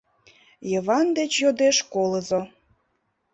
—Йыван 0.71 1.07
деч 1.17 1.31
йодеш 1.43 1.77
колызо. 1.93 2.41